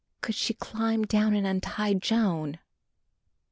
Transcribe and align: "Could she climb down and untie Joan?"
"Could 0.21 0.33
she 0.33 0.55
climb 0.55 1.03
down 1.05 1.35
and 1.35 1.45
untie 1.45 1.93
Joan?" 1.93 2.57